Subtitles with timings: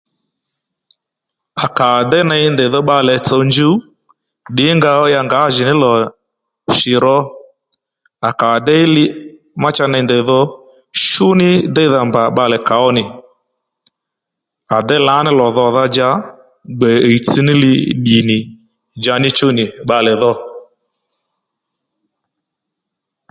[1.63, 3.75] À ka à déy ney ndèydho bbalè tsò njuw
[4.51, 5.91] ddǐnga ó ya ngǎjì ní lò
[6.77, 7.17] shì ro
[8.27, 9.05] à kà à déy li
[9.61, 10.39] ma cha ney ndèy dho
[11.05, 13.03] shú ní deydha mbà bbalè kà ó nì
[14.75, 16.09] à déy lǎní lò dhòdha dja
[16.77, 18.37] gbe hìytssní li ddì nì
[19.01, 20.31] dja ní chú nì bbàlè dho